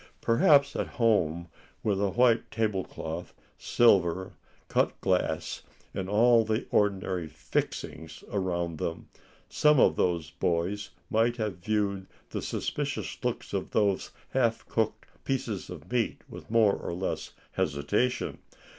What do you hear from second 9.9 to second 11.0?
those boys